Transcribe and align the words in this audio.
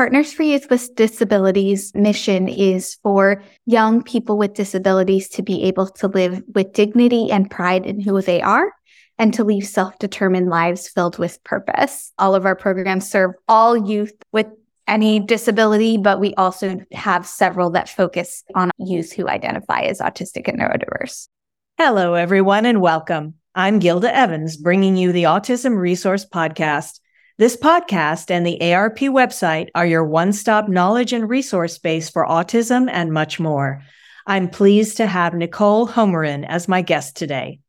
Partners 0.00 0.32
for 0.32 0.44
Youth 0.44 0.70
with 0.70 0.94
Disabilities 0.94 1.94
mission 1.94 2.48
is 2.48 2.94
for 3.02 3.42
young 3.66 4.02
people 4.02 4.38
with 4.38 4.54
disabilities 4.54 5.28
to 5.28 5.42
be 5.42 5.64
able 5.64 5.88
to 5.88 6.08
live 6.08 6.42
with 6.54 6.72
dignity 6.72 7.30
and 7.30 7.50
pride 7.50 7.84
in 7.84 8.00
who 8.00 8.22
they 8.22 8.40
are 8.40 8.72
and 9.18 9.34
to 9.34 9.44
lead 9.44 9.60
self 9.60 9.98
determined 9.98 10.48
lives 10.48 10.88
filled 10.88 11.18
with 11.18 11.44
purpose. 11.44 12.12
All 12.18 12.34
of 12.34 12.46
our 12.46 12.56
programs 12.56 13.10
serve 13.10 13.32
all 13.46 13.76
youth 13.76 14.14
with 14.32 14.46
any 14.88 15.20
disability, 15.20 15.98
but 15.98 16.18
we 16.18 16.32
also 16.32 16.80
have 16.92 17.26
several 17.26 17.68
that 17.72 17.90
focus 17.90 18.42
on 18.54 18.70
youth 18.78 19.12
who 19.12 19.28
identify 19.28 19.80
as 19.82 20.00
autistic 20.00 20.48
and 20.48 20.58
neurodiverse. 20.58 21.28
Hello, 21.76 22.14
everyone, 22.14 22.64
and 22.64 22.80
welcome. 22.80 23.34
I'm 23.54 23.80
Gilda 23.80 24.16
Evans, 24.16 24.56
bringing 24.56 24.96
you 24.96 25.12
the 25.12 25.24
Autism 25.24 25.76
Resource 25.76 26.24
Podcast. 26.24 27.00
This 27.40 27.56
podcast 27.56 28.30
and 28.30 28.46
the 28.46 28.74
ARP 28.74 28.98
website 28.98 29.70
are 29.74 29.86
your 29.86 30.04
one 30.04 30.34
stop 30.34 30.68
knowledge 30.68 31.14
and 31.14 31.26
resource 31.26 31.78
base 31.78 32.10
for 32.10 32.26
autism 32.26 32.86
and 32.92 33.14
much 33.14 33.40
more. 33.40 33.82
I'm 34.26 34.46
pleased 34.46 34.98
to 34.98 35.06
have 35.06 35.32
Nicole 35.32 35.88
Homerin 35.88 36.44
as 36.46 36.68
my 36.68 36.82
guest 36.82 37.16
today. 37.16 37.60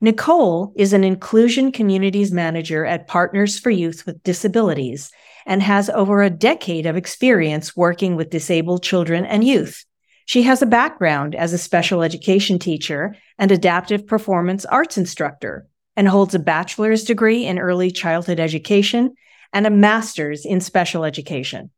Nicole 0.00 0.72
is 0.76 0.92
an 0.92 1.02
inclusion 1.02 1.72
communities 1.72 2.30
manager 2.30 2.86
at 2.86 3.08
Partners 3.08 3.58
for 3.58 3.70
Youth 3.70 4.06
with 4.06 4.22
Disabilities 4.22 5.10
and 5.44 5.60
has 5.60 5.90
over 5.90 6.22
a 6.22 6.30
decade 6.30 6.86
of 6.86 6.96
experience 6.96 7.76
working 7.76 8.14
with 8.14 8.30
disabled 8.30 8.84
children 8.84 9.24
and 9.24 9.42
youth. 9.42 9.84
She 10.26 10.44
has 10.44 10.62
a 10.62 10.66
background 10.66 11.34
as 11.34 11.52
a 11.52 11.58
special 11.58 12.04
education 12.04 12.60
teacher 12.60 13.16
and 13.40 13.50
adaptive 13.50 14.06
performance 14.06 14.64
arts 14.66 14.96
instructor 14.96 15.66
and 15.96 16.08
holds 16.08 16.34
a 16.34 16.38
bachelor's 16.38 17.04
degree 17.04 17.46
in 17.46 17.58
early 17.58 17.90
childhood 17.90 18.38
education 18.38 19.14
and 19.52 19.66
a 19.66 19.70
master's 19.70 20.44
in 20.44 20.60
special 20.60 21.04
education. 21.04 21.70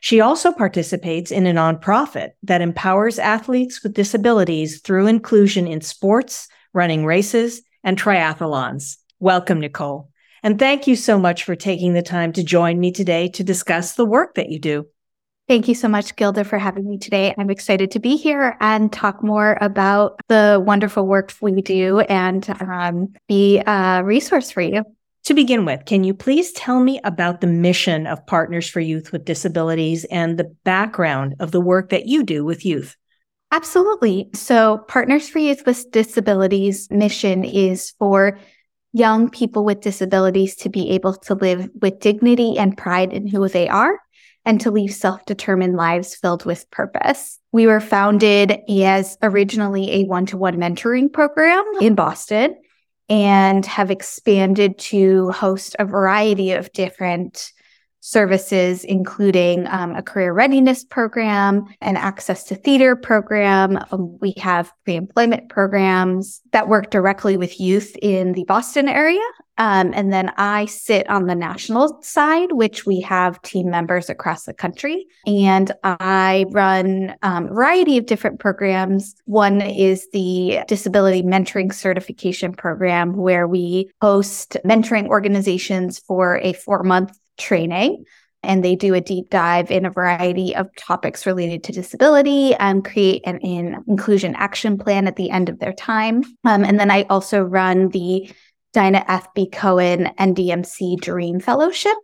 She 0.00 0.20
also 0.20 0.52
participates 0.52 1.30
in 1.30 1.46
a 1.46 1.52
nonprofit 1.52 2.32
that 2.42 2.60
empowers 2.60 3.18
athletes 3.18 3.82
with 3.82 3.94
disabilities 3.94 4.80
through 4.80 5.06
inclusion 5.06 5.66
in 5.66 5.80
sports, 5.80 6.46
running 6.72 7.06
races, 7.06 7.62
and 7.82 7.98
triathlons. 7.98 8.98
Welcome, 9.18 9.60
Nicole. 9.60 10.10
And 10.42 10.58
thank 10.58 10.86
you 10.86 10.94
so 10.94 11.18
much 11.18 11.44
for 11.44 11.56
taking 11.56 11.94
the 11.94 12.02
time 12.02 12.34
to 12.34 12.44
join 12.44 12.78
me 12.78 12.92
today 12.92 13.28
to 13.30 13.42
discuss 13.42 13.94
the 13.94 14.04
work 14.04 14.34
that 14.34 14.50
you 14.50 14.58
do. 14.58 14.86
Thank 15.46 15.68
you 15.68 15.74
so 15.74 15.88
much, 15.88 16.16
Gilda, 16.16 16.44
for 16.44 16.56
having 16.56 16.88
me 16.88 16.96
today. 16.96 17.34
I'm 17.36 17.50
excited 17.50 17.90
to 17.90 18.00
be 18.00 18.16
here 18.16 18.56
and 18.60 18.90
talk 18.90 19.22
more 19.22 19.58
about 19.60 20.18
the 20.28 20.62
wonderful 20.64 21.06
work 21.06 21.34
we 21.42 21.60
do 21.60 22.00
and 22.00 22.48
um, 22.60 23.12
be 23.28 23.58
a 23.58 24.02
resource 24.02 24.50
for 24.50 24.62
you. 24.62 24.84
To 25.24 25.34
begin 25.34 25.66
with, 25.66 25.84
can 25.84 26.02
you 26.02 26.14
please 26.14 26.52
tell 26.52 26.80
me 26.80 26.98
about 27.04 27.42
the 27.42 27.46
mission 27.46 28.06
of 28.06 28.26
Partners 28.26 28.68
for 28.68 28.80
Youth 28.80 29.12
with 29.12 29.26
Disabilities 29.26 30.04
and 30.06 30.38
the 30.38 30.54
background 30.64 31.34
of 31.40 31.50
the 31.50 31.60
work 31.60 31.90
that 31.90 32.06
you 32.06 32.22
do 32.22 32.42
with 32.42 32.64
youth? 32.64 32.96
Absolutely. 33.52 34.30
So, 34.34 34.78
Partners 34.88 35.28
for 35.28 35.40
Youth 35.40 35.64
with 35.66 35.90
Disabilities 35.90 36.90
mission 36.90 37.44
is 37.44 37.92
for 37.98 38.38
young 38.92 39.28
people 39.28 39.64
with 39.64 39.80
disabilities 39.80 40.56
to 40.56 40.70
be 40.70 40.90
able 40.90 41.14
to 41.14 41.34
live 41.34 41.68
with 41.82 42.00
dignity 42.00 42.56
and 42.56 42.76
pride 42.76 43.12
in 43.12 43.26
who 43.26 43.46
they 43.48 43.68
are 43.68 43.98
and 44.44 44.60
to 44.60 44.70
lead 44.70 44.88
self 44.88 45.24
determined 45.24 45.76
lives 45.76 46.14
filled 46.14 46.44
with 46.44 46.70
purpose. 46.70 47.38
We 47.52 47.66
were 47.66 47.80
founded 47.80 48.58
as 48.68 49.16
originally 49.22 49.90
a 49.92 50.04
one 50.04 50.26
to 50.26 50.36
one 50.36 50.56
mentoring 50.56 51.12
program 51.12 51.64
in 51.80 51.94
Boston 51.94 52.56
and 53.08 53.64
have 53.66 53.90
expanded 53.90 54.78
to 54.78 55.30
host 55.30 55.76
a 55.78 55.84
variety 55.84 56.52
of 56.52 56.72
different 56.72 57.52
services, 58.04 58.84
including 58.84 59.66
um, 59.68 59.96
a 59.96 60.02
career 60.02 60.34
readiness 60.34 60.84
program, 60.84 61.64
an 61.80 61.96
access 61.96 62.44
to 62.44 62.54
theater 62.54 62.94
program. 62.94 63.78
Um, 63.90 64.18
we 64.20 64.34
have 64.36 64.70
pre 64.84 64.96
employment 64.96 65.48
programs 65.48 66.42
that 66.52 66.68
work 66.68 66.90
directly 66.90 67.38
with 67.38 67.58
youth 67.58 67.96
in 68.02 68.32
the 68.32 68.44
Boston 68.44 68.88
area. 68.88 69.22
Um, 69.56 69.92
and 69.94 70.12
then 70.12 70.32
I 70.36 70.66
sit 70.66 71.08
on 71.08 71.26
the 71.26 71.34
national 71.34 72.02
side, 72.02 72.52
which 72.52 72.84
we 72.84 73.00
have 73.02 73.40
team 73.42 73.70
members 73.70 74.10
across 74.10 74.44
the 74.44 74.52
country. 74.52 75.06
And 75.26 75.70
I 75.84 76.44
run 76.50 77.14
um, 77.22 77.46
a 77.46 77.48
variety 77.54 77.96
of 77.96 78.06
different 78.06 78.40
programs. 78.40 79.14
One 79.26 79.60
is 79.60 80.08
the 80.12 80.60
Disability 80.66 81.22
Mentoring 81.22 81.72
Certification 81.72 82.52
Program, 82.52 83.16
where 83.16 83.46
we 83.46 83.90
host 84.02 84.56
mentoring 84.64 85.06
organizations 85.06 86.00
for 86.00 86.38
a 86.38 86.52
four 86.52 86.82
month 86.82 87.16
training 87.36 88.04
and 88.44 88.62
they 88.62 88.76
do 88.76 88.94
a 88.94 89.00
deep 89.00 89.30
dive 89.30 89.70
in 89.70 89.86
a 89.86 89.90
variety 89.90 90.54
of 90.54 90.68
topics 90.76 91.26
related 91.26 91.64
to 91.64 91.72
disability 91.72 92.54
and 92.54 92.84
create 92.84 93.22
an, 93.24 93.38
an 93.38 93.82
inclusion 93.88 94.34
action 94.36 94.78
plan 94.78 95.06
at 95.06 95.16
the 95.16 95.30
end 95.30 95.48
of 95.48 95.58
their 95.58 95.72
time. 95.72 96.22
Um, 96.44 96.64
and 96.64 96.78
then 96.78 96.90
I 96.90 97.04
also 97.04 97.42
run 97.42 97.88
the 97.88 98.30
Dinah 98.72 99.04
F.B. 99.08 99.50
Cohen 99.50 100.10
NDMC 100.18 101.00
Dream 101.00 101.40
Fellowship, 101.40 101.96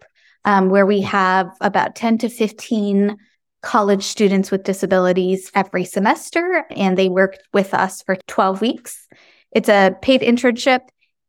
um, 0.44 0.70
where 0.70 0.86
we 0.86 1.02
have 1.02 1.50
about 1.60 1.94
10 1.94 2.18
to 2.18 2.28
15 2.28 3.16
college 3.62 4.04
students 4.04 4.50
with 4.50 4.64
disabilities 4.64 5.50
every 5.54 5.84
semester, 5.84 6.64
and 6.70 6.96
they 6.96 7.08
work 7.08 7.36
with 7.52 7.74
us 7.74 8.02
for 8.02 8.16
12 8.26 8.60
weeks. 8.60 9.06
It's 9.52 9.68
a 9.68 9.94
paid 10.00 10.22
internship 10.22 10.80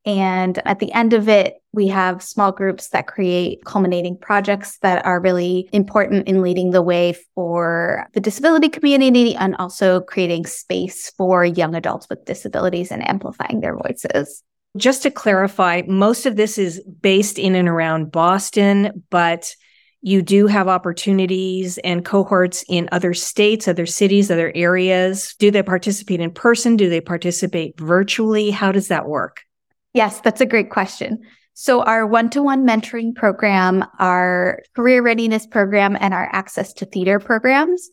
and 0.06 0.60
at 0.66 0.80
the 0.80 0.92
end 0.94 1.14
of 1.14 1.30
it, 1.30 1.61
we 1.74 1.88
have 1.88 2.22
small 2.22 2.52
groups 2.52 2.90
that 2.90 3.08
create 3.08 3.64
culminating 3.66 4.18
projects 4.18 4.78
that 4.80 5.06
are 5.06 5.22
really 5.22 5.70
important 5.72 6.28
in 6.28 6.42
leading 6.42 6.72
the 6.72 6.82
way 6.82 7.16
for 7.34 8.08
the 8.14 8.20
disability 8.20 8.68
community 8.68 9.36
and 9.36 9.56
also 9.56 10.02
creating 10.02 10.46
space 10.46 11.12
for 11.12 11.46
young 11.46 11.74
adults 11.76 12.08
with 12.10 12.26
disabilities 12.26 12.92
and 12.92 13.08
amplifying 13.08 13.62
their 13.62 13.78
voices. 13.78 14.44
Just 14.78 15.04
to 15.04 15.12
clarify, 15.12 15.82
most 15.88 16.26
of 16.26 16.36
this 16.36 16.58
is 16.58 16.82
based 17.02 17.38
in 17.38 17.56
and 17.56 17.68
around 17.68 18.12
Boston, 18.12 19.04
but 19.10 19.54
you 20.02 20.22
do 20.22 20.48
have 20.48 20.68
opportunities 20.68 21.78
and 21.80 22.04
cohorts 22.04 22.66
in 22.68 22.90
other 22.92 23.14
states, 23.14 23.68
other 23.68 23.86
cities, 23.86 24.32
other 24.32 24.52
areas. 24.56 25.36
Do 25.40 25.52
they 25.52 25.62
participate 25.62 26.20
in 26.20 26.32
person? 26.32 26.76
Do 26.76 26.90
they 26.90 27.02
participate 27.02 27.80
virtually? 27.80 28.50
How 28.50 28.72
does 28.72 28.88
that 28.88 29.08
work? 29.08 29.42
Yes, 29.94 30.22
that's 30.22 30.42
a 30.42 30.46
great 30.46 30.70
question. 30.70 31.22
So, 31.54 31.84
our 31.84 32.08
one 32.08 32.30
to 32.32 32.42
one 32.42 32.66
mentoring 32.66 33.14
program, 33.14 33.86
our 34.00 34.62
career 34.76 35.02
readiness 35.02 35.46
program, 35.46 35.98
and 36.00 36.14
our 36.14 36.30
access 36.32 36.74
to 36.74 36.86
theater 36.86 37.20
programs 37.20 37.90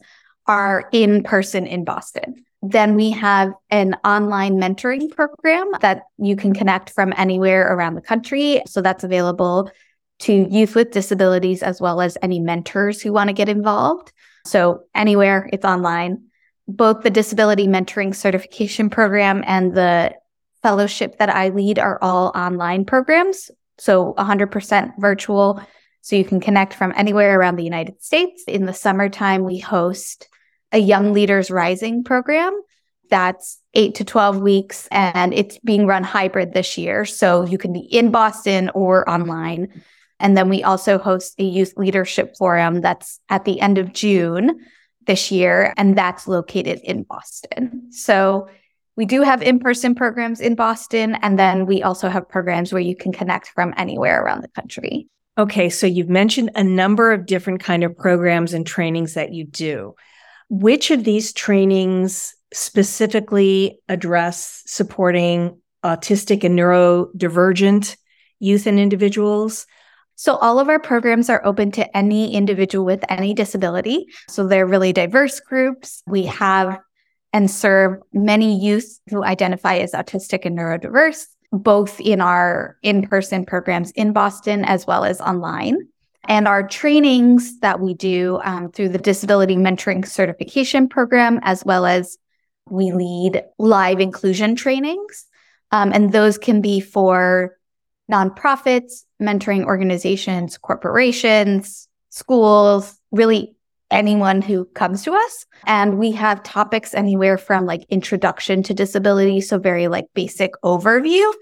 are 0.46 0.88
in 0.92 1.22
person 1.22 1.66
in 1.66 1.84
Boston. 1.84 2.44
Then 2.62 2.94
we 2.94 3.10
have 3.10 3.52
an 3.70 3.96
online 4.04 4.58
mentoring 4.58 5.10
program 5.10 5.70
that 5.80 6.02
you 6.18 6.36
can 6.36 6.54
connect 6.54 6.90
from 6.90 7.12
anywhere 7.16 7.72
around 7.72 7.94
the 7.94 8.00
country. 8.00 8.62
So, 8.66 8.80
that's 8.80 9.04
available 9.04 9.70
to 10.20 10.32
youth 10.32 10.74
with 10.74 10.92
disabilities 10.92 11.62
as 11.62 11.80
well 11.80 12.00
as 12.00 12.16
any 12.22 12.40
mentors 12.40 13.02
who 13.02 13.12
want 13.12 13.28
to 13.28 13.34
get 13.34 13.48
involved. 13.48 14.12
So, 14.46 14.84
anywhere 14.94 15.50
it's 15.52 15.64
online. 15.64 16.24
Both 16.68 17.02
the 17.02 17.10
disability 17.10 17.66
mentoring 17.66 18.14
certification 18.14 18.88
program 18.88 19.42
and 19.46 19.74
the 19.74 20.14
fellowship 20.68 21.16
that 21.16 21.30
I 21.30 21.48
lead 21.48 21.78
are 21.78 21.98
all 22.02 22.30
online 22.34 22.84
programs. 22.84 23.50
So 23.78 24.12
100% 24.18 24.92
virtual. 24.98 25.62
So 26.02 26.14
you 26.14 26.26
can 26.26 26.40
connect 26.40 26.74
from 26.74 26.92
anywhere 26.94 27.40
around 27.40 27.56
the 27.56 27.64
United 27.64 28.02
States. 28.02 28.44
In 28.46 28.66
the 28.66 28.74
summertime, 28.74 29.44
we 29.44 29.56
host 29.56 30.28
a 30.70 30.76
Young 30.76 31.14
Leaders 31.14 31.50
Rising 31.50 32.04
program 32.04 32.52
that's 33.08 33.58
eight 33.72 33.94
to 33.94 34.04
12 34.04 34.42
weeks 34.42 34.86
and 34.90 35.32
it's 35.32 35.56
being 35.60 35.86
run 35.86 36.04
hybrid 36.04 36.52
this 36.52 36.76
year. 36.76 37.06
So 37.06 37.46
you 37.46 37.56
can 37.56 37.72
be 37.72 37.80
in 37.80 38.10
Boston 38.10 38.70
or 38.74 39.08
online. 39.08 39.82
And 40.20 40.36
then 40.36 40.50
we 40.50 40.62
also 40.62 40.98
host 40.98 41.32
a 41.38 41.44
youth 41.44 41.72
leadership 41.78 42.36
forum 42.36 42.82
that's 42.82 43.20
at 43.30 43.46
the 43.46 43.58
end 43.62 43.78
of 43.78 43.94
June 43.94 44.66
this 45.06 45.30
year, 45.32 45.72
and 45.78 45.96
that's 45.96 46.28
located 46.28 46.80
in 46.84 47.04
Boston. 47.04 47.90
So 47.90 48.50
we 48.98 49.06
do 49.06 49.22
have 49.22 49.42
in-person 49.42 49.94
programs 49.94 50.40
in 50.40 50.56
Boston 50.56 51.14
and 51.22 51.38
then 51.38 51.66
we 51.66 51.84
also 51.84 52.08
have 52.08 52.28
programs 52.28 52.72
where 52.72 52.82
you 52.82 52.96
can 52.96 53.12
connect 53.12 53.46
from 53.46 53.72
anywhere 53.76 54.20
around 54.20 54.42
the 54.42 54.48
country. 54.48 55.06
Okay, 55.38 55.70
so 55.70 55.86
you've 55.86 56.08
mentioned 56.08 56.50
a 56.56 56.64
number 56.64 57.12
of 57.12 57.24
different 57.24 57.60
kind 57.60 57.84
of 57.84 57.96
programs 57.96 58.52
and 58.52 58.66
trainings 58.66 59.14
that 59.14 59.32
you 59.32 59.44
do. 59.44 59.94
Which 60.48 60.90
of 60.90 61.04
these 61.04 61.32
trainings 61.32 62.34
specifically 62.52 63.78
address 63.88 64.64
supporting 64.66 65.60
autistic 65.84 66.42
and 66.42 66.58
neurodivergent 66.58 67.96
youth 68.40 68.66
and 68.66 68.80
individuals? 68.80 69.68
So, 70.16 70.34
all 70.34 70.58
of 70.58 70.68
our 70.68 70.80
programs 70.80 71.30
are 71.30 71.46
open 71.46 71.70
to 71.72 71.96
any 71.96 72.34
individual 72.34 72.84
with 72.84 73.04
any 73.08 73.32
disability. 73.32 74.06
So, 74.28 74.48
they're 74.48 74.66
really 74.66 74.92
diverse 74.92 75.38
groups. 75.38 76.02
We 76.08 76.24
have 76.24 76.80
and 77.32 77.50
serve 77.50 78.00
many 78.12 78.58
youth 78.58 79.00
who 79.10 79.22
identify 79.22 79.76
as 79.76 79.92
autistic 79.92 80.44
and 80.44 80.58
neurodiverse, 80.58 81.26
both 81.52 82.00
in 82.00 82.20
our 82.20 82.76
in 82.82 83.06
person 83.06 83.44
programs 83.44 83.90
in 83.92 84.12
Boston 84.12 84.64
as 84.64 84.86
well 84.86 85.04
as 85.04 85.20
online. 85.20 85.76
And 86.26 86.46
our 86.46 86.66
trainings 86.66 87.58
that 87.60 87.80
we 87.80 87.94
do 87.94 88.38
um, 88.44 88.70
through 88.70 88.90
the 88.90 88.98
Disability 88.98 89.56
Mentoring 89.56 90.06
Certification 90.06 90.88
Program, 90.88 91.40
as 91.42 91.64
well 91.64 91.86
as 91.86 92.18
we 92.68 92.92
lead 92.92 93.42
live 93.58 94.00
inclusion 94.00 94.54
trainings. 94.54 95.24
Um, 95.70 95.90
and 95.92 96.12
those 96.12 96.36
can 96.36 96.60
be 96.60 96.80
for 96.80 97.56
nonprofits, 98.10 99.04
mentoring 99.20 99.64
organizations, 99.64 100.58
corporations, 100.58 101.88
schools, 102.10 102.98
really 103.10 103.54
anyone 103.90 104.42
who 104.42 104.64
comes 104.66 105.02
to 105.04 105.12
us. 105.12 105.46
And 105.66 105.98
we 105.98 106.12
have 106.12 106.42
topics 106.42 106.94
anywhere 106.94 107.38
from 107.38 107.66
like 107.66 107.84
introduction 107.88 108.62
to 108.64 108.74
disability, 108.74 109.40
so 109.40 109.58
very 109.58 109.88
like 109.88 110.06
basic 110.14 110.52
overview, 110.62 111.32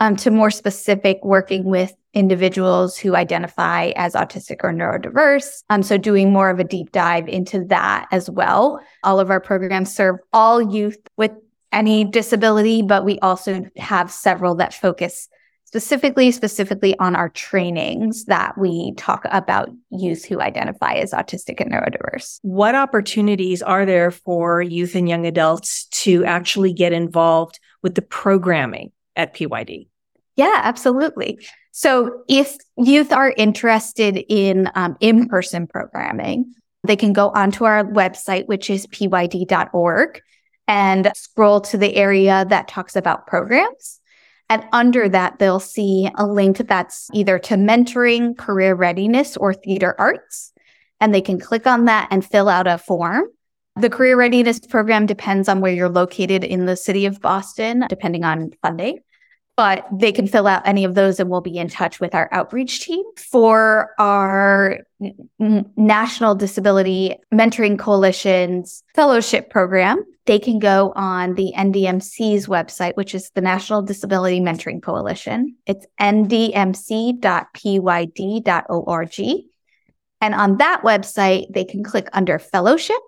um, 0.00 0.16
to 0.16 0.30
more 0.30 0.50
specific 0.50 1.18
working 1.22 1.64
with 1.64 1.94
individuals 2.14 2.98
who 2.98 3.16
identify 3.16 3.92
as 3.96 4.14
autistic 4.14 4.58
or 4.62 4.72
neurodiverse. 4.72 5.62
Um, 5.70 5.82
so 5.82 5.96
doing 5.96 6.32
more 6.32 6.50
of 6.50 6.58
a 6.58 6.64
deep 6.64 6.92
dive 6.92 7.28
into 7.28 7.64
that 7.66 8.06
as 8.12 8.28
well. 8.28 8.80
All 9.02 9.18
of 9.18 9.30
our 9.30 9.40
programs 9.40 9.94
serve 9.94 10.16
all 10.32 10.60
youth 10.60 10.98
with 11.16 11.32
any 11.72 12.04
disability, 12.04 12.82
but 12.82 13.04
we 13.04 13.18
also 13.20 13.64
have 13.78 14.10
several 14.10 14.56
that 14.56 14.74
focus 14.74 15.28
specifically 15.72 16.30
specifically 16.30 16.94
on 16.98 17.16
our 17.16 17.30
trainings 17.30 18.26
that 18.26 18.58
we 18.58 18.92
talk 18.98 19.24
about 19.30 19.70
youth 19.88 20.22
who 20.22 20.38
identify 20.38 20.92
as 20.92 21.12
autistic 21.12 21.62
and 21.62 21.72
neurodiverse. 21.72 22.38
What 22.42 22.74
opportunities 22.74 23.62
are 23.62 23.86
there 23.86 24.10
for 24.10 24.60
youth 24.60 24.94
and 24.94 25.08
young 25.08 25.24
adults 25.24 25.86
to 26.02 26.26
actually 26.26 26.74
get 26.74 26.92
involved 26.92 27.58
with 27.82 27.94
the 27.94 28.02
programming 28.02 28.92
at 29.16 29.34
PYD? 29.34 29.88
Yeah, 30.36 30.60
absolutely. 30.62 31.38
So 31.70 32.22
if 32.28 32.54
youth 32.76 33.10
are 33.10 33.32
interested 33.38 34.22
in 34.28 34.68
um, 34.74 34.98
in-person 35.00 35.68
programming, 35.68 36.52
they 36.86 36.96
can 36.96 37.14
go 37.14 37.30
onto 37.30 37.64
our 37.64 37.82
website, 37.82 38.46
which 38.46 38.68
is 38.68 38.86
pyd.org, 38.88 40.20
and 40.68 41.10
scroll 41.14 41.62
to 41.62 41.78
the 41.78 41.94
area 41.94 42.44
that 42.50 42.68
talks 42.68 42.94
about 42.94 43.26
programs. 43.26 44.00
And 44.52 44.66
under 44.70 45.08
that, 45.08 45.38
they'll 45.38 45.60
see 45.60 46.10
a 46.16 46.26
link 46.26 46.58
that's 46.58 47.08
either 47.14 47.38
to 47.38 47.54
mentoring, 47.54 48.36
career 48.36 48.74
readiness, 48.74 49.34
or 49.38 49.54
theater 49.54 49.94
arts. 49.98 50.52
And 51.00 51.14
they 51.14 51.22
can 51.22 51.40
click 51.40 51.66
on 51.66 51.86
that 51.86 52.08
and 52.10 52.22
fill 52.22 52.50
out 52.50 52.66
a 52.66 52.76
form. 52.76 53.24
The 53.76 53.88
career 53.88 54.14
readiness 54.14 54.60
program 54.60 55.06
depends 55.06 55.48
on 55.48 55.62
where 55.62 55.72
you're 55.72 55.88
located 55.88 56.44
in 56.44 56.66
the 56.66 56.76
city 56.76 57.06
of 57.06 57.22
Boston, 57.22 57.86
depending 57.88 58.24
on 58.24 58.50
funding 58.60 58.98
but 59.56 59.86
they 59.92 60.12
can 60.12 60.26
fill 60.26 60.46
out 60.46 60.66
any 60.66 60.84
of 60.84 60.94
those 60.94 61.20
and 61.20 61.28
we'll 61.28 61.42
be 61.42 61.58
in 61.58 61.68
touch 61.68 62.00
with 62.00 62.14
our 62.14 62.28
outreach 62.32 62.80
team 62.80 63.04
for 63.16 63.90
our 63.98 64.78
National 65.38 66.34
Disability 66.34 67.16
Mentoring 67.32 67.78
Coalition's 67.78 68.82
fellowship 68.94 69.50
program. 69.50 70.02
They 70.24 70.38
can 70.38 70.60
go 70.60 70.92
on 70.94 71.34
the 71.34 71.52
NDMC's 71.56 72.46
website, 72.46 72.96
which 72.96 73.14
is 73.14 73.30
the 73.30 73.40
National 73.40 73.82
Disability 73.82 74.40
Mentoring 74.40 74.82
Coalition. 74.82 75.56
It's 75.66 75.84
ndmc.pyd.org. 76.00 77.22
And 80.20 80.34
on 80.34 80.58
that 80.58 80.82
website, 80.84 81.52
they 81.52 81.64
can 81.64 81.82
click 81.82 82.08
under 82.12 82.38
fellowship. 82.38 83.00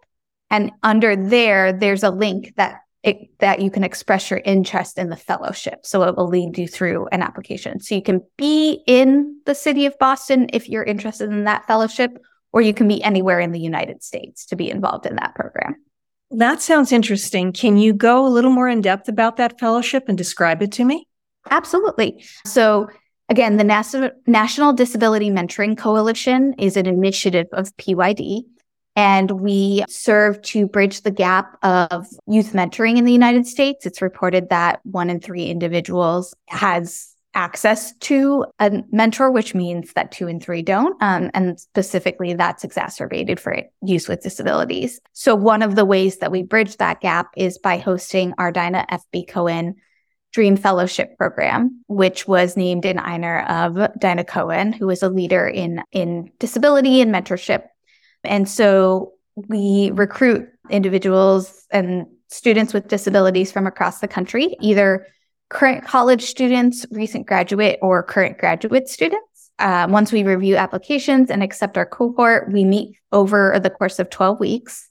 And 0.50 0.72
under 0.82 1.14
there, 1.14 1.72
there's 1.72 2.02
a 2.02 2.10
link 2.10 2.54
that 2.56 2.80
it, 3.04 3.38
that 3.38 3.60
you 3.60 3.70
can 3.70 3.84
express 3.84 4.30
your 4.30 4.40
interest 4.44 4.98
in 4.98 5.10
the 5.10 5.16
fellowship. 5.16 5.84
So 5.84 6.02
it 6.04 6.16
will 6.16 6.26
lead 6.26 6.56
you 6.56 6.66
through 6.66 7.06
an 7.12 7.22
application. 7.22 7.78
So 7.80 7.94
you 7.94 8.02
can 8.02 8.22
be 8.38 8.82
in 8.86 9.40
the 9.44 9.54
city 9.54 9.84
of 9.86 9.98
Boston 9.98 10.48
if 10.54 10.68
you're 10.68 10.82
interested 10.82 11.30
in 11.30 11.44
that 11.44 11.66
fellowship, 11.66 12.18
or 12.52 12.62
you 12.62 12.72
can 12.72 12.88
be 12.88 13.02
anywhere 13.02 13.40
in 13.40 13.52
the 13.52 13.60
United 13.60 14.02
States 14.02 14.46
to 14.46 14.56
be 14.56 14.70
involved 14.70 15.04
in 15.04 15.16
that 15.16 15.34
program. 15.34 15.76
That 16.30 16.60
sounds 16.62 16.92
interesting. 16.92 17.52
Can 17.52 17.76
you 17.76 17.92
go 17.92 18.26
a 18.26 18.28
little 18.28 18.50
more 18.50 18.68
in 18.68 18.80
depth 18.80 19.08
about 19.08 19.36
that 19.36 19.60
fellowship 19.60 20.04
and 20.08 20.18
describe 20.18 20.62
it 20.62 20.72
to 20.72 20.84
me? 20.84 21.06
Absolutely. 21.50 22.24
So, 22.46 22.88
again, 23.28 23.56
the 23.56 24.10
National 24.26 24.72
Disability 24.72 25.30
Mentoring 25.30 25.76
Coalition 25.76 26.54
is 26.58 26.76
an 26.76 26.86
initiative 26.86 27.46
of 27.52 27.76
PYD 27.76 28.42
and 28.96 29.30
we 29.32 29.84
serve 29.88 30.40
to 30.42 30.66
bridge 30.66 31.02
the 31.02 31.10
gap 31.10 31.56
of 31.62 32.06
youth 32.26 32.52
mentoring 32.52 32.96
in 32.96 33.04
the 33.04 33.12
United 33.12 33.46
States. 33.46 33.86
It's 33.86 34.00
reported 34.00 34.50
that 34.50 34.80
one 34.84 35.10
in 35.10 35.20
three 35.20 35.46
individuals 35.46 36.34
has 36.46 37.13
access 37.34 37.92
to 37.98 38.46
a 38.58 38.82
mentor, 38.90 39.30
which 39.30 39.54
means 39.54 39.92
that 39.94 40.12
two 40.12 40.28
and 40.28 40.42
three 40.42 40.62
don't. 40.62 41.00
Um, 41.02 41.30
and 41.34 41.58
specifically, 41.58 42.34
that's 42.34 42.64
exacerbated 42.64 43.40
for 43.40 43.62
youth 43.82 44.08
with 44.08 44.22
disabilities. 44.22 45.00
So, 45.12 45.34
one 45.34 45.62
of 45.62 45.74
the 45.76 45.84
ways 45.84 46.18
that 46.18 46.32
we 46.32 46.42
bridge 46.42 46.76
that 46.76 47.00
gap 47.00 47.28
is 47.36 47.58
by 47.58 47.78
hosting 47.78 48.34
our 48.38 48.52
Dinah 48.52 48.86
F.B. 48.88 49.26
Cohen 49.26 49.76
Dream 50.32 50.56
Fellowship 50.56 51.16
Program, 51.16 51.84
which 51.86 52.26
was 52.26 52.56
named 52.56 52.84
in 52.84 52.98
honor 52.98 53.42
of 53.42 53.98
Dinah 53.98 54.24
Cohen, 54.24 54.72
who 54.72 54.90
is 54.90 55.02
a 55.02 55.08
leader 55.08 55.46
in, 55.46 55.82
in 55.92 56.30
disability 56.38 57.00
and 57.00 57.14
mentorship 57.14 57.64
and 58.24 58.48
so 58.48 59.12
we 59.36 59.90
recruit 59.92 60.48
individuals 60.70 61.66
and 61.70 62.06
students 62.28 62.72
with 62.72 62.88
disabilities 62.88 63.52
from 63.52 63.66
across 63.66 64.00
the 64.00 64.08
country, 64.08 64.56
either 64.60 65.06
current 65.54 65.84
college 65.84 66.24
students, 66.24 66.84
recent 66.90 67.26
graduate, 67.26 67.78
or 67.80 68.02
current 68.02 68.36
graduate 68.38 68.88
students. 68.88 69.50
Uh, 69.60 69.86
once 69.88 70.10
we 70.10 70.24
review 70.24 70.56
applications 70.56 71.30
and 71.30 71.42
accept 71.42 71.78
our 71.78 71.86
cohort, 71.86 72.52
we 72.52 72.64
meet 72.64 72.98
over 73.12 73.58
the 73.62 73.70
course 73.70 74.00
of 74.00 74.10
12 74.10 74.40
weeks, 74.40 74.90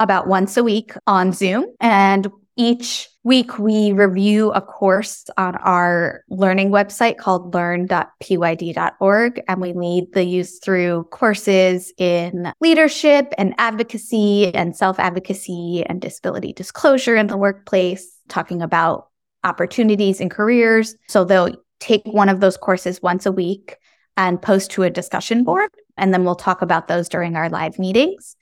about 0.00 0.26
once 0.26 0.56
a 0.56 0.64
week 0.64 0.94
on 1.06 1.32
Zoom. 1.32 1.66
And 1.78 2.26
each 2.56 3.08
week, 3.22 3.58
we 3.58 3.92
review 3.92 4.50
a 4.52 4.62
course 4.62 5.26
on 5.36 5.56
our 5.56 6.24
learning 6.30 6.70
website 6.70 7.18
called 7.18 7.54
learn.pyd.org, 7.54 9.42
and 9.46 9.60
we 9.60 9.72
lead 9.74 10.12
the 10.14 10.24
youth 10.24 10.58
through 10.64 11.04
courses 11.10 11.92
in 11.98 12.50
leadership 12.60 13.34
and 13.36 13.54
advocacy 13.58 14.54
and 14.54 14.74
self 14.74 14.98
advocacy 14.98 15.84
and 15.86 16.00
disability 16.00 16.54
disclosure 16.54 17.14
in 17.14 17.26
the 17.26 17.36
workplace, 17.36 18.10
talking 18.28 18.62
about 18.62 19.07
opportunities 19.44 20.20
and 20.20 20.30
careers. 20.30 20.96
So 21.08 21.24
they'll 21.24 21.54
take 21.80 22.02
one 22.04 22.28
of 22.28 22.40
those 22.40 22.56
courses 22.56 23.00
once 23.02 23.26
a 23.26 23.32
week 23.32 23.76
and 24.16 24.40
post 24.42 24.72
to 24.72 24.82
a 24.82 24.90
discussion 24.90 25.44
board, 25.44 25.70
and 25.96 26.12
then 26.12 26.24
we'll 26.24 26.34
talk 26.34 26.60
about 26.60 26.88
those 26.88 27.08
during 27.08 27.36
our 27.36 27.48
live 27.48 27.78
meetings. 27.78 28.36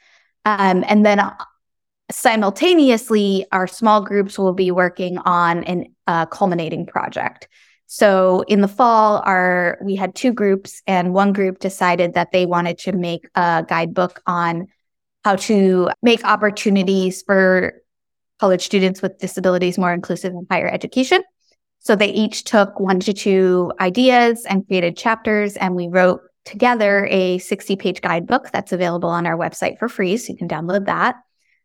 Um, 0.46 0.84
and 0.88 1.04
then 1.04 1.20
simultaneously, 2.10 3.46
our 3.52 3.66
small 3.66 4.00
groups 4.00 4.38
will 4.38 4.54
be 4.54 4.70
working 4.70 5.18
on 5.18 5.64
a 5.68 5.90
uh, 6.06 6.26
culminating 6.26 6.86
project. 6.86 7.48
So 7.86 8.42
in 8.48 8.62
the 8.62 8.68
fall, 8.68 9.22
our 9.24 9.78
we 9.82 9.96
had 9.96 10.14
two 10.14 10.32
groups, 10.32 10.82
and 10.86 11.12
one 11.12 11.32
group 11.32 11.58
decided 11.58 12.14
that 12.14 12.32
they 12.32 12.46
wanted 12.46 12.78
to 12.78 12.92
make 12.92 13.28
a 13.34 13.64
guidebook 13.68 14.22
on 14.26 14.68
how 15.24 15.36
to 15.36 15.90
make 16.02 16.24
opportunities 16.24 17.22
for 17.22 17.82
college 18.40 18.62
students 18.62 19.02
with 19.02 19.18
disabilities 19.18 19.78
more 19.78 19.92
inclusive 19.92 20.32
in 20.32 20.46
higher 20.50 20.68
education. 20.68 21.22
So 21.80 21.94
they 21.94 22.08
each 22.08 22.44
took 22.44 22.80
one 22.80 23.00
to 23.00 23.12
two 23.12 23.72
ideas 23.80 24.44
and 24.44 24.66
created 24.66 24.96
chapters, 24.96 25.56
and 25.56 25.74
we 25.74 25.88
wrote 25.88 26.20
together 26.44 27.06
a 27.10 27.38
60 27.38 27.76
page 27.76 28.00
guidebook 28.00 28.50
that's 28.52 28.72
available 28.72 29.08
on 29.08 29.26
our 29.26 29.36
website 29.36 29.78
for 29.78 29.88
free. 29.88 30.16
So 30.16 30.32
you 30.32 30.38
can 30.38 30.48
download 30.48 30.86
that. 30.86 31.16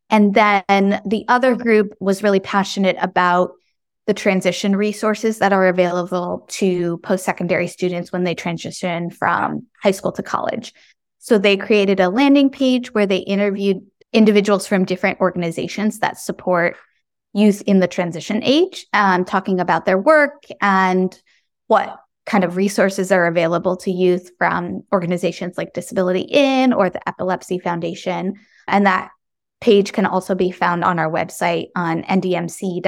And 0.10 0.34
then 0.34 1.02
the 1.06 1.24
other 1.28 1.56
group 1.56 1.94
was 2.00 2.24
really 2.24 2.40
passionate 2.40 2.98
about 3.00 3.52
the 4.08 4.14
transition 4.14 4.76
resources 4.76 5.40
that 5.40 5.54
are 5.54 5.68
available 5.68 6.46
to 6.50 6.98
post 6.98 7.24
secondary 7.24 7.68
students 7.68 8.12
when 8.12 8.24
they 8.24 8.36
transition 8.36 9.10
from 9.10 9.68
high 9.82 9.92
school 9.92 10.12
to 10.14 10.24
college. 10.24 10.74
So 11.20 11.38
they 11.38 11.56
created 11.56 12.00
a 12.00 12.10
landing 12.10 12.50
page 12.50 12.94
where 12.94 13.06
they 13.06 13.20
interviewed 13.20 13.86
individuals 14.14 14.68
from 14.68 14.86
different 14.86 15.20
organizations 15.20 16.00
that 16.00 16.20
support 16.20 16.76
youth 17.34 17.62
in 17.66 17.80
the 17.80 17.88
transition 17.88 18.44
age, 18.44 18.86
um, 18.94 19.24
talking 19.26 19.60
about 19.60 19.86
their 19.86 19.98
work 19.98 20.44
and 20.60 21.20
what 21.68 21.98
kind 22.26 22.44
of 22.44 22.58
resources 22.58 23.12
are 23.12 23.26
available 23.26 23.76
to 23.78 23.92
youth 23.92 24.32
from 24.38 24.84
organizations 24.94 25.58
like 25.58 25.74
Disability 25.74 26.22
In 26.30 26.74
or 26.74 26.90
the 26.90 27.08
Epilepsy 27.08 27.60
Foundation. 27.60 28.36
And 28.68 28.86
that 28.86 29.10
page 29.60 29.94
can 29.94 30.06
also 30.06 30.36
be 30.36 30.52
found 30.52 30.84
on 30.84 31.00
our 31.00 31.10
website 31.10 31.70
on 31.76 32.04
ndmc.pyd.org. 32.04 32.84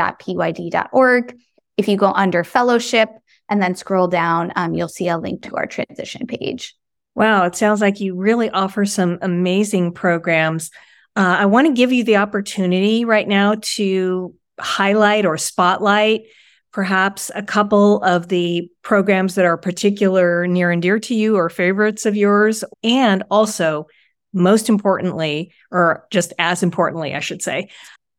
If 1.78 1.88
you 1.88 1.98
go 1.98 2.12
under 2.12 2.44
fellowship 2.44 3.10
and 3.50 3.62
then 3.62 3.76
scroll 3.76 4.08
down, 4.08 4.52
um, 4.56 4.74
you'll 4.74 4.88
see 4.88 5.08
a 5.08 5.18
link 5.18 5.44
to 5.44 5.56
our 5.56 5.68
transition 5.68 6.28
page. 6.28 6.76
Wow, 7.16 7.46
it 7.46 7.56
sounds 7.56 7.80
like 7.80 8.00
you 8.00 8.16
really 8.16 8.50
offer 8.50 8.86
some 8.86 9.20
amazing 9.22 9.94
programs. 9.94 10.72
Uh, 11.16 11.38
I 11.40 11.46
want 11.46 11.68
to 11.68 11.74
give 11.74 11.92
you 11.92 12.04
the 12.04 12.18
opportunity 12.18 13.06
right 13.06 13.28
now 13.28 13.56
to 13.62 14.34
highlight 14.60 15.26
or 15.26 15.38
spotlight 15.38 16.24
perhaps 16.74 17.30
a 17.36 17.44
couple 17.44 18.04
of 18.04 18.28
the 18.28 18.70
programs 18.82 19.36
that 19.36 19.46
are 19.46 19.58
particular 19.58 20.48
near 20.48 20.72
and 20.72 20.82
dear 20.82 21.00
to 21.00 21.14
you 21.14 21.38
or 21.38 21.48
favorites 21.48 22.06
of 22.06 22.16
yours, 22.16 22.64
and 22.84 23.24
also, 23.30 23.86
most 24.34 24.68
importantly, 24.68 25.54
or 25.72 26.06
just 26.10 26.34
as 26.40 26.64
importantly, 26.64 27.14
I 27.14 27.20
should 27.20 27.44
say, 27.44 27.70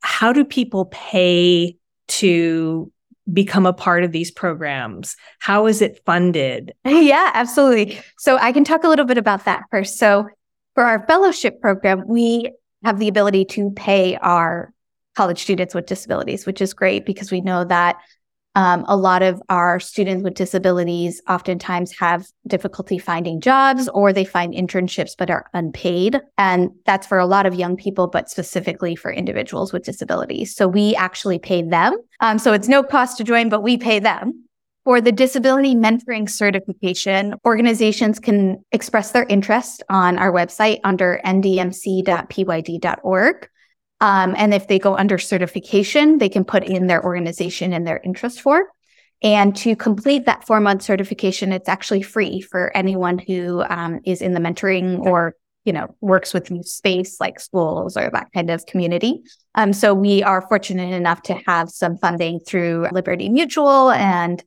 how 0.00 0.32
do 0.32 0.44
people 0.44 0.86
pay 0.86 1.76
to 2.06 2.92
become 3.32 3.66
a 3.66 3.72
part 3.72 4.04
of 4.04 4.12
these 4.12 4.30
programs? 4.30 5.16
How 5.40 5.66
is 5.66 5.82
it 5.82 6.00
funded? 6.06 6.72
Yeah, 6.84 7.32
absolutely. 7.34 7.98
So 8.18 8.38
I 8.38 8.52
can 8.52 8.64
talk 8.64 8.84
a 8.84 8.88
little 8.88 9.04
bit 9.04 9.18
about 9.18 9.46
that 9.46 9.64
first. 9.70 9.98
So 9.98 10.28
for 10.74 10.84
our 10.84 11.04
fellowship 11.06 11.60
program, 11.60 12.04
we 12.06 12.52
have 12.84 12.98
the 12.98 13.08
ability 13.08 13.44
to 13.46 13.70
pay 13.70 14.16
our 14.16 14.72
college 15.16 15.40
students 15.40 15.74
with 15.74 15.86
disabilities, 15.86 16.46
which 16.46 16.60
is 16.60 16.74
great 16.74 17.06
because 17.06 17.30
we 17.30 17.40
know 17.40 17.64
that 17.64 17.96
um, 18.56 18.84
a 18.86 18.96
lot 18.96 19.22
of 19.22 19.42
our 19.48 19.80
students 19.80 20.22
with 20.22 20.34
disabilities 20.34 21.20
oftentimes 21.28 21.92
have 21.98 22.26
difficulty 22.46 22.98
finding 22.98 23.40
jobs 23.40 23.88
or 23.88 24.12
they 24.12 24.24
find 24.24 24.54
internships 24.54 25.16
but 25.18 25.28
are 25.28 25.46
unpaid. 25.54 26.20
And 26.38 26.70
that's 26.86 27.06
for 27.06 27.18
a 27.18 27.26
lot 27.26 27.46
of 27.46 27.54
young 27.54 27.76
people, 27.76 28.06
but 28.06 28.30
specifically 28.30 28.94
for 28.94 29.12
individuals 29.12 29.72
with 29.72 29.84
disabilities. 29.84 30.54
So 30.54 30.68
we 30.68 30.94
actually 30.94 31.40
pay 31.40 31.62
them. 31.62 31.96
Um, 32.20 32.38
so 32.38 32.52
it's 32.52 32.68
no 32.68 32.84
cost 32.84 33.18
to 33.18 33.24
join, 33.24 33.48
but 33.48 33.62
we 33.62 33.76
pay 33.76 33.98
them. 33.98 34.44
For 34.84 35.00
the 35.00 35.12
disability 35.12 35.74
mentoring 35.74 36.28
certification, 36.28 37.36
organizations 37.46 38.18
can 38.18 38.62
express 38.70 39.12
their 39.12 39.24
interest 39.24 39.82
on 39.88 40.18
our 40.18 40.30
website 40.30 40.80
under 40.84 41.22
ndmc.pyd.org. 41.24 42.28
Um, 44.00 44.34
and 44.36 44.52
if 44.52 44.68
they 44.68 44.78
go 44.78 44.94
under 44.94 45.16
certification, 45.16 46.18
they 46.18 46.28
can 46.28 46.44
put 46.44 46.64
in 46.64 46.86
their 46.86 47.02
organization 47.02 47.72
and 47.72 47.86
their 47.86 48.02
interest 48.04 48.42
for. 48.42 48.66
And 49.22 49.56
to 49.56 49.74
complete 49.74 50.26
that 50.26 50.46
four 50.46 50.60
month 50.60 50.82
certification, 50.82 51.50
it's 51.52 51.70
actually 51.70 52.02
free 52.02 52.42
for 52.42 52.70
anyone 52.76 53.18
who 53.18 53.64
um, 53.66 54.00
is 54.04 54.20
in 54.20 54.34
the 54.34 54.40
mentoring 54.40 54.98
or 54.98 55.34
you 55.64 55.72
know 55.72 55.94
works 56.02 56.34
with 56.34 56.50
youth 56.50 56.68
space 56.68 57.18
like 57.20 57.40
schools 57.40 57.96
or 57.96 58.10
that 58.12 58.28
kind 58.34 58.50
of 58.50 58.66
community. 58.66 59.22
Um, 59.54 59.72
so 59.72 59.94
we 59.94 60.22
are 60.22 60.46
fortunate 60.46 60.92
enough 60.92 61.22
to 61.22 61.40
have 61.46 61.70
some 61.70 61.96
funding 61.96 62.40
through 62.40 62.88
Liberty 62.92 63.30
Mutual 63.30 63.90
and 63.90 64.44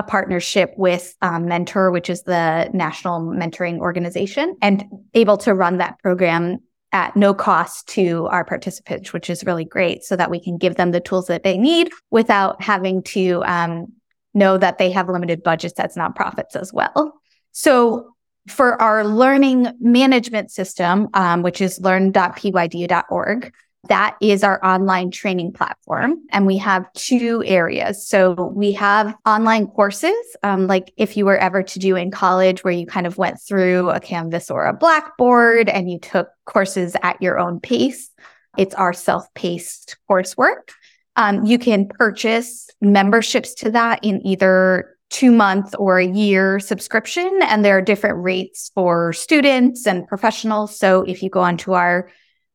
a 0.00 0.02
partnership 0.02 0.72
with 0.76 1.14
um, 1.20 1.44
Mentor, 1.44 1.90
which 1.90 2.08
is 2.08 2.22
the 2.22 2.70
national 2.72 3.20
mentoring 3.20 3.78
organization, 3.78 4.56
and 4.62 4.84
able 5.14 5.36
to 5.36 5.54
run 5.54 5.76
that 5.76 5.98
program 5.98 6.58
at 6.92 7.14
no 7.16 7.34
cost 7.34 7.86
to 7.88 8.26
our 8.28 8.44
participants, 8.44 9.12
which 9.12 9.28
is 9.28 9.44
really 9.44 9.64
great 9.64 10.02
so 10.02 10.16
that 10.16 10.30
we 10.30 10.40
can 10.40 10.56
give 10.56 10.74
them 10.76 10.90
the 10.90 11.00
tools 11.00 11.26
that 11.26 11.44
they 11.44 11.58
need 11.58 11.90
without 12.10 12.60
having 12.62 13.02
to 13.02 13.44
um, 13.44 13.92
know 14.32 14.56
that 14.56 14.78
they 14.78 14.90
have 14.90 15.08
limited 15.08 15.42
budgets 15.42 15.78
as 15.78 15.94
nonprofits 15.96 16.56
as 16.56 16.72
well. 16.72 17.20
So 17.52 18.14
for 18.48 18.80
our 18.80 19.04
learning 19.04 19.68
management 19.80 20.50
system, 20.50 21.08
um, 21.12 21.42
which 21.42 21.60
is 21.60 21.78
learn.pyd.org, 21.78 23.54
that 23.88 24.16
is 24.20 24.44
our 24.44 24.64
online 24.64 25.10
training 25.10 25.52
platform. 25.52 26.16
And 26.30 26.46
we 26.46 26.58
have 26.58 26.92
two 26.92 27.42
areas. 27.46 28.06
So 28.06 28.32
we 28.54 28.72
have 28.72 29.16
online 29.24 29.68
courses, 29.68 30.14
um, 30.42 30.66
like 30.66 30.92
if 30.96 31.16
you 31.16 31.24
were 31.24 31.38
ever 31.38 31.62
to 31.62 31.78
do 31.78 31.96
in 31.96 32.10
college, 32.10 32.62
where 32.62 32.74
you 32.74 32.86
kind 32.86 33.06
of 33.06 33.16
went 33.16 33.40
through 33.40 33.90
a 33.90 34.00
Canvas 34.00 34.50
or 34.50 34.66
a 34.66 34.74
Blackboard 34.74 35.68
and 35.68 35.90
you 35.90 35.98
took 35.98 36.28
courses 36.44 36.94
at 37.02 37.20
your 37.22 37.38
own 37.38 37.58
pace. 37.58 38.10
It's 38.58 38.74
our 38.74 38.92
self 38.92 39.32
paced 39.34 39.96
coursework. 40.10 40.70
Um, 41.16 41.44
you 41.44 41.58
can 41.58 41.88
purchase 41.88 42.68
memberships 42.80 43.54
to 43.54 43.70
that 43.70 44.04
in 44.04 44.24
either 44.26 44.96
two 45.08 45.32
month 45.32 45.74
or 45.78 45.98
a 45.98 46.06
year 46.06 46.60
subscription, 46.60 47.40
and 47.42 47.64
there 47.64 47.76
are 47.76 47.82
different 47.82 48.22
rates 48.22 48.70
for 48.74 49.12
students 49.12 49.86
and 49.86 50.06
professionals. 50.06 50.78
So 50.78 51.02
if 51.02 51.22
you 51.22 51.30
go 51.30 51.40
onto 51.40 51.72
our 51.72 52.10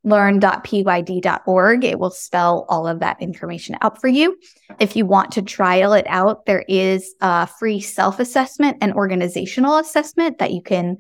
learn.pyd.org. 0.06 1.84
It 1.84 2.00
will 2.00 2.12
spell 2.12 2.66
all 2.70 2.88
of 2.88 3.00
that 3.00 3.22
information 3.22 3.76
out 3.82 4.00
for 4.00 4.08
you. 4.08 4.38
If 4.80 4.96
you 4.96 5.06
want 5.06 5.32
to 5.34 5.42
trial 5.42 5.94
it 5.94 6.06
out, 6.08 6.46
there 6.46 6.64
is 6.68 7.14
a 7.20 7.48
free 7.48 7.82
self 7.82 8.20
assessment 8.20 8.78
and 8.82 8.94
organizational 8.94 9.78
assessment 9.78 10.38
that 10.38 10.54
you 10.54 10.62
can 10.62 10.98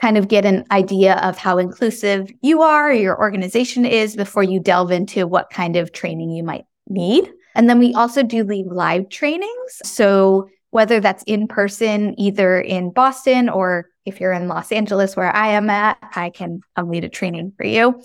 kind 0.00 0.16
of 0.16 0.28
get 0.28 0.44
an 0.44 0.64
idea 0.70 1.14
of 1.16 1.38
how 1.38 1.58
inclusive 1.58 2.30
you 2.42 2.62
are, 2.62 2.92
your 2.92 3.18
organization 3.18 3.84
is 3.84 4.14
before 4.14 4.42
you 4.42 4.60
delve 4.60 4.90
into 4.90 5.26
what 5.26 5.50
kind 5.50 5.76
of 5.76 5.92
training 5.92 6.30
you 6.30 6.44
might 6.44 6.64
need. 6.88 7.30
And 7.54 7.68
then 7.68 7.78
we 7.78 7.94
also 7.94 8.22
do 8.22 8.44
lead 8.44 8.66
live 8.66 9.08
trainings. 9.08 9.80
So 9.82 10.48
whether 10.70 11.00
that's 11.00 11.24
in 11.26 11.48
person, 11.48 12.14
either 12.20 12.60
in 12.60 12.90
Boston 12.90 13.48
or 13.48 13.88
if 14.04 14.20
you're 14.20 14.32
in 14.32 14.46
Los 14.46 14.70
Angeles, 14.70 15.16
where 15.16 15.34
I 15.34 15.48
am 15.48 15.70
at, 15.70 15.96
I 16.14 16.30
can 16.30 16.60
lead 16.80 17.04
a 17.04 17.08
training 17.08 17.52
for 17.56 17.64
you. 17.64 18.02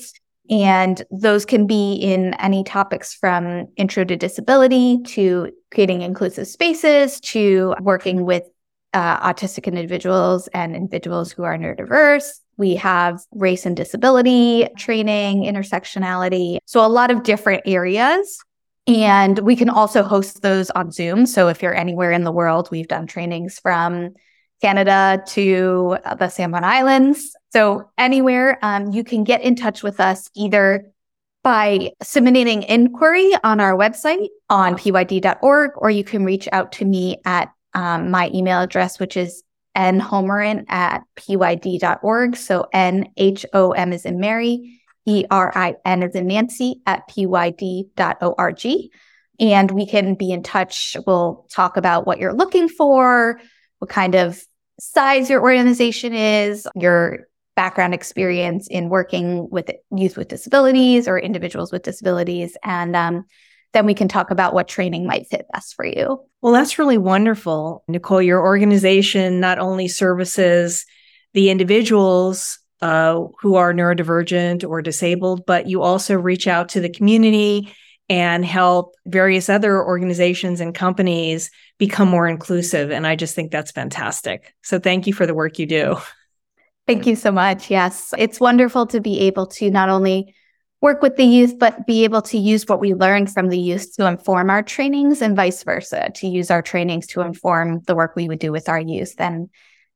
And 0.52 1.02
those 1.10 1.46
can 1.46 1.66
be 1.66 1.94
in 1.94 2.34
any 2.34 2.66
topics 2.66 3.14
from 3.14 3.68
intro 3.78 4.04
to 4.04 4.18
disability 4.18 5.00
to 5.08 5.50
creating 5.74 6.02
inclusive 6.02 6.46
spaces 6.46 7.22
to 7.22 7.74
working 7.80 8.26
with 8.26 8.44
uh, 8.94 9.34
autistic 9.34 9.66
individuals 9.66 10.50
and 10.50 10.76
individuals 10.76 11.32
who 11.32 11.44
are 11.44 11.58
neurodiverse. 11.58 12.40
We 12.58 12.76
have 12.76 13.22
race 13.32 13.66
and 13.66 13.78
disability 13.78 14.68
training, 14.78 15.44
intersectionality. 15.44 16.58
So, 16.66 16.86
a 16.86 16.88
lot 16.88 17.10
of 17.12 17.24
different 17.24 17.64
areas. 17.66 18.38
And 18.88 19.40
we 19.40 19.56
can 19.56 19.70
also 19.70 20.04
host 20.04 20.42
those 20.42 20.70
on 20.72 20.92
Zoom. 20.92 21.26
So, 21.26 21.48
if 21.48 21.62
you're 21.62 21.74
anywhere 21.74 22.12
in 22.12 22.26
the 22.26 22.32
world, 22.32 22.68
we've 22.72 22.90
done 22.90 23.08
trainings 23.08 23.58
from 23.58 24.16
Canada 24.62 25.24
to 25.28 25.98
the 26.18 26.30
Solomon 26.30 26.64
Islands. 26.64 27.36
So 27.52 27.90
anywhere 27.98 28.60
um, 28.62 28.92
you 28.92 29.04
can 29.04 29.24
get 29.24 29.42
in 29.42 29.56
touch 29.56 29.84
with 29.84 30.00
us 30.00 30.30
either 30.36 30.92
by 31.44 31.92
submitting 32.04 32.64
inquiry 32.64 33.34
on 33.44 33.60
our 33.60 33.76
website 33.76 34.28
on 34.50 34.76
pyd.org, 34.76 35.72
or 35.76 35.90
you 35.90 36.04
can 36.04 36.24
reach 36.24 36.48
out 36.52 36.72
to 36.74 36.86
me 36.86 37.18
at 37.26 37.52
um, 37.74 38.12
my 38.12 38.30
email 38.34 38.62
address, 38.62 39.00
which 39.00 39.18
is 39.18 39.44
nhomerin 39.76 40.66
at 40.70 41.02
pyd.org. 41.16 42.36
So 42.36 42.68
N 42.74 43.08
H 43.18 43.46
O 43.54 43.72
M 43.72 43.94
is 43.94 44.06
in 44.06 44.20
Mary, 44.20 44.80
E 45.06 45.26
R 45.32 45.52
I 45.56 45.76
N 45.86 46.04
is 46.04 46.14
in 46.14 46.28
Nancy 46.28 46.82
at 46.86 47.10
pyd.org. 47.10 48.66
And 49.40 49.72
we 49.72 49.88
can 49.88 50.14
be 50.14 50.32
in 50.32 50.44
touch. 50.44 50.96
We'll 51.08 51.48
talk 51.50 51.78
about 51.78 52.06
what 52.06 52.20
you're 52.20 52.34
looking 52.34 52.70
for, 52.70 53.40
what 53.80 53.90
kind 53.90 54.14
of 54.14 54.44
size 54.82 55.30
your 55.30 55.44
organization 55.44 56.12
is, 56.12 56.68
your 56.74 57.28
background 57.56 57.94
experience 57.94 58.68
in 58.68 58.90
working 58.90 59.48
with 59.52 59.70
youth 59.96 60.18
with 60.18 60.28
disabilities 60.28 61.08
or 61.08 61.20
individuals 61.20 61.72
with 61.72 61.84
disabilities. 61.84 62.58
And 62.64 62.96
um, 62.96 63.26
then 63.74 63.86
we 63.86 63.94
can 63.94 64.08
talk 64.08 64.32
about 64.32 64.56
what 64.56 64.68
training 64.68 65.06
might 65.06 65.28
fit 65.28 65.46
best 65.54 65.76
for 65.76 65.86
you. 65.86 66.20
Well, 66.42 66.54
that's 66.54 66.80
really 66.80 66.98
wonderful. 66.98 67.84
Nicole, 67.88 68.24
your 68.24 68.42
organization 68.42 69.40
not 69.40 69.60
only 69.60 69.88
services 69.88 70.88
the 71.34 71.52
individuals 71.52 72.58
uh, 72.82 73.22
who 73.40 73.56
are 73.56 73.74
neurodivergent 73.74 74.68
or 74.68 74.82
disabled, 74.82 75.46
but 75.46 75.68
you 75.68 75.84
also 75.84 76.16
reach 76.16 76.48
out 76.48 76.70
to 76.70 76.80
the 76.80 76.90
community 76.90 77.72
and 78.12 78.44
help 78.44 78.96
various 79.06 79.48
other 79.48 79.82
organizations 79.82 80.60
and 80.60 80.76
companies 80.76 81.50
become 81.78 82.10
more 82.10 82.28
inclusive. 82.28 82.92
And 82.92 83.08
I 83.08 83.16
just 83.16 83.36
think 83.36 83.52
that's 83.52 83.72
fantastic. 83.72 84.54
So 84.64 84.80
thank 84.80 85.08
you 85.08 85.14
for 85.14 85.26
the 85.26 85.34
work 85.34 85.58
you 85.58 85.66
do. 85.66 85.96
Thank 86.88 87.08
you 87.08 87.16
so 87.16 87.32
much. 87.32 87.72
Yes, 87.72 88.14
it's 88.18 88.38
wonderful 88.38 88.86
to 88.88 89.00
be 89.00 89.22
able 89.22 89.48
to 89.48 89.72
not 89.72 89.88
only 89.88 90.36
work 90.82 91.02
with 91.02 91.16
the 91.16 91.24
youth, 91.24 91.58
but 91.58 91.88
be 91.88 92.04
able 92.04 92.22
to 92.24 92.38
use 92.38 92.66
what 92.68 92.82
we 92.82 92.94
learn 92.94 93.28
from 93.28 93.48
the 93.48 93.58
youth 93.58 93.96
to 93.96 94.06
inform 94.06 94.50
our 94.50 94.62
trainings 94.62 95.22
and 95.22 95.34
vice 95.34 95.64
versa, 95.64 96.12
to 96.16 96.28
use 96.28 96.52
our 96.52 96.62
trainings 96.62 97.08
to 97.08 97.22
inform 97.22 97.80
the 97.88 97.96
work 97.96 98.18
we 98.18 98.28
would 98.28 98.40
do 98.40 98.52
with 98.52 98.68
our 98.68 98.82
youth. 98.82 99.16
And 99.20 99.50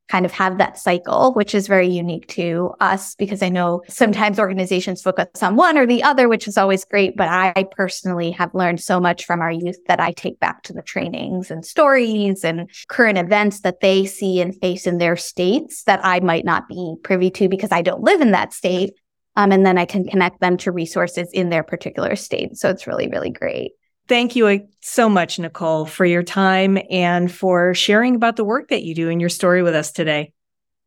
kind 0.08 0.24
of 0.24 0.32
have 0.32 0.58
that 0.58 0.78
cycle, 0.78 1.32
which 1.34 1.54
is 1.54 1.66
very 1.66 1.88
unique 1.88 2.28
to 2.28 2.74
us 2.80 3.14
because 3.16 3.42
I 3.42 3.48
know 3.48 3.82
sometimes 3.88 4.38
organizations 4.38 5.02
focus 5.02 5.42
on 5.42 5.56
one 5.56 5.76
or 5.76 5.86
the 5.86 6.02
other, 6.02 6.28
which 6.28 6.46
is 6.46 6.56
always 6.56 6.84
great. 6.84 7.16
But 7.16 7.28
I 7.28 7.66
personally 7.72 8.30
have 8.32 8.54
learned 8.54 8.80
so 8.80 9.00
much 9.00 9.24
from 9.24 9.40
our 9.40 9.50
youth 9.50 9.78
that 9.88 10.00
I 10.00 10.12
take 10.12 10.38
back 10.38 10.62
to 10.64 10.72
the 10.72 10.82
trainings 10.82 11.50
and 11.50 11.64
stories 11.64 12.44
and 12.44 12.70
current 12.88 13.18
events 13.18 13.60
that 13.60 13.80
they 13.80 14.06
see 14.06 14.40
and 14.40 14.54
face 14.60 14.86
in 14.86 14.98
their 14.98 15.16
states 15.16 15.84
that 15.84 16.00
I 16.04 16.20
might 16.20 16.44
not 16.44 16.68
be 16.68 16.94
privy 17.02 17.30
to 17.32 17.48
because 17.48 17.72
I 17.72 17.82
don't 17.82 18.02
live 18.02 18.20
in 18.20 18.30
that 18.32 18.52
state. 18.52 18.94
Um, 19.34 19.52
and 19.52 19.66
then 19.66 19.76
I 19.76 19.84
can 19.84 20.06
connect 20.06 20.40
them 20.40 20.56
to 20.58 20.72
resources 20.72 21.30
in 21.32 21.50
their 21.50 21.62
particular 21.62 22.16
state. 22.16 22.56
So 22.56 22.70
it's 22.70 22.86
really, 22.86 23.08
really 23.08 23.30
great. 23.30 23.72
Thank 24.08 24.36
you 24.36 24.46
uh, 24.46 24.58
so 24.80 25.08
much, 25.08 25.38
Nicole, 25.38 25.84
for 25.84 26.04
your 26.04 26.22
time 26.22 26.78
and 26.90 27.30
for 27.30 27.74
sharing 27.74 28.14
about 28.14 28.36
the 28.36 28.44
work 28.44 28.68
that 28.68 28.84
you 28.84 28.94
do 28.94 29.10
and 29.10 29.20
your 29.20 29.30
story 29.30 29.62
with 29.62 29.74
us 29.74 29.90
today. 29.90 30.32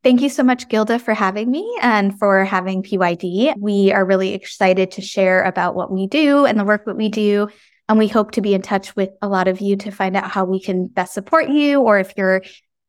Thank 0.02 0.22
you 0.22 0.30
so 0.30 0.44
much, 0.44 0.70
Gilda, 0.70 0.98
for 0.98 1.14
having 1.14 1.52
me 1.52 1.78
and 1.82 2.18
for 2.18 2.46
having 2.46 2.84
PYD. 2.84 3.56
We 3.60 3.92
are 3.92 4.06
really 4.06 4.34
excited 4.34 4.92
to 4.92 5.02
share 5.02 5.44
about 5.44 5.76
what 5.76 5.92
we 5.92 6.08
do 6.08 6.46
and 6.46 6.58
the 6.58 6.64
work 6.64 6.86
that 6.86 6.96
we 6.96 7.10
do 7.10 7.50
And 7.90 7.98
we 7.98 8.08
hope 8.08 8.32
to 8.32 8.42
be 8.42 8.54
in 8.54 8.62
touch 8.62 8.96
with 8.96 9.10
a 9.22 9.28
lot 9.28 9.48
of 9.48 9.60
you 9.60 9.76
to 9.78 9.92
find 9.92 10.16
out 10.16 10.30
how 10.30 10.46
we 10.46 10.62
can 10.62 10.88
best 10.88 11.14
support 11.14 11.50
you, 11.50 11.82
or 11.82 11.98
if 11.98 12.14
you're 12.16 12.44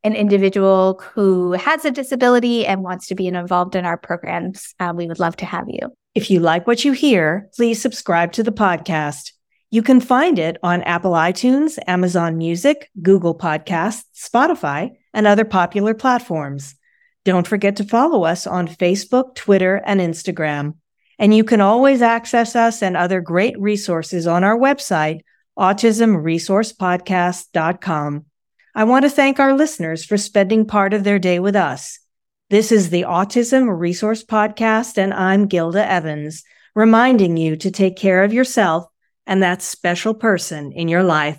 an 0.05 0.15
individual 0.15 1.03
who 1.15 1.53
has 1.53 1.85
a 1.85 1.91
disability 1.91 2.67
and 2.67 2.83
wants 2.83 3.07
to 3.09 3.15
be 3.15 3.27
involved 3.27 3.75
in 3.75 3.87
our 3.87 3.97
programs, 3.97 4.75
uh, 4.79 4.93
we 4.95 5.07
would 5.07 5.19
love 5.19 5.37
to 5.37 5.47
have 5.47 5.65
you. 5.69 5.93
If 6.15 6.31
you 6.31 6.41
like 6.41 6.67
what 6.67 6.85
you 6.85 6.93
hear, 6.93 7.49
please 7.57 7.81
subscribe 7.81 8.33
to 8.33 8.43
the 8.43 8.53
podcast. 8.53 9.33
You 9.73 9.83
can 9.83 10.01
find 10.01 10.41
it 10.41 10.57
on 10.65 10.83
Apple 10.83 11.13
iTunes, 11.13 11.79
Amazon 11.87 12.37
Music, 12.37 12.91
Google 13.01 13.39
Podcasts, 13.39 14.03
Spotify, 14.17 14.97
and 15.15 15.29
other 15.29 15.45
popular 15.45 15.95
platforms. 15.95 16.75
Don't 17.25 17.47
forget 17.47 17.77
to 17.77 17.85
follow 17.85 18.25
us 18.25 18.49
on 18.49 18.67
Facebook, 18.67 19.37
Twitter, 19.37 19.81
and 19.87 20.01
Instagram. 20.01 20.75
And 21.21 21.33
you 21.33 21.45
can 21.45 21.61
always 21.61 22.03
access 22.03 22.57
us 22.57 22.83
and 22.83 22.97
other 22.97 23.21
great 23.21 23.57
resources 23.61 24.27
on 24.27 24.43
our 24.43 24.59
website, 24.59 25.21
autismresourcepodcast.com. 25.57 28.25
I 28.75 28.85
want 28.85 29.05
to 29.05 29.11
thank 29.11 29.39
our 29.39 29.55
listeners 29.55 30.05
for 30.05 30.17
spending 30.17 30.67
part 30.67 30.95
of 30.95 31.05
their 31.05 31.21
day 31.21 31.39
with 31.39 31.55
us. 31.55 32.01
This 32.49 32.73
is 32.73 32.91
the 32.91 33.03
Autism 33.03 33.79
Resource 33.79 34.25
Podcast, 34.25 34.99
and 34.99 35.15
I'm 35.15 35.47
Gilda 35.47 35.89
Evans, 35.89 36.43
reminding 36.75 37.37
you 37.37 37.55
to 37.55 37.71
take 37.71 37.97
care 37.97 38.25
of 38.25 38.33
yourself 38.33 38.87
and 39.27 39.43
that 39.43 39.63
special 39.63 40.15
person 40.15 40.73
in 40.73 40.89
your 40.89 41.03
life. 41.03 41.39